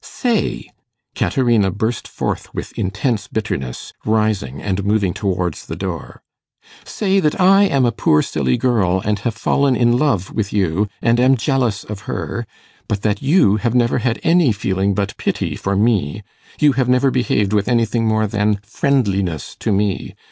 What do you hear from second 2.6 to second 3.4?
intense